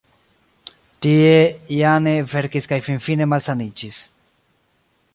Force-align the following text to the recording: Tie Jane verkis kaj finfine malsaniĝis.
Tie 1.07 1.35
Jane 1.81 2.15
verkis 2.33 2.71
kaj 2.73 2.83
finfine 2.91 3.31
malsaniĝis. 3.35 4.05